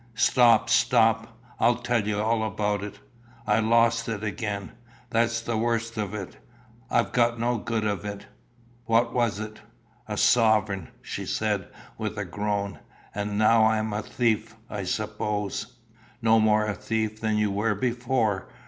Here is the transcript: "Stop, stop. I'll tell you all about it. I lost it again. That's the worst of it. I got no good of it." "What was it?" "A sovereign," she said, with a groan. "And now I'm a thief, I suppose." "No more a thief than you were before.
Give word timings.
"Stop, 0.17 0.67
stop. 0.67 1.37
I'll 1.59 1.75
tell 1.75 2.07
you 2.07 2.19
all 2.19 2.43
about 2.43 2.83
it. 2.83 2.99
I 3.45 3.59
lost 3.59 4.09
it 4.09 4.23
again. 4.23 4.71
That's 5.11 5.41
the 5.41 5.57
worst 5.57 5.95
of 5.95 6.15
it. 6.15 6.37
I 6.89 7.03
got 7.03 7.39
no 7.39 7.59
good 7.59 7.85
of 7.85 8.03
it." 8.03 8.25
"What 8.85 9.13
was 9.13 9.37
it?" 9.39 9.61
"A 10.07 10.17
sovereign," 10.17 10.89
she 11.03 11.27
said, 11.27 11.67
with 11.99 12.17
a 12.17 12.25
groan. 12.25 12.79
"And 13.13 13.37
now 13.37 13.65
I'm 13.67 13.93
a 13.93 14.01
thief, 14.01 14.55
I 14.71 14.85
suppose." 14.85 15.73
"No 16.19 16.39
more 16.39 16.65
a 16.65 16.73
thief 16.73 17.21
than 17.21 17.37
you 17.37 17.51
were 17.51 17.75
before. 17.75 18.47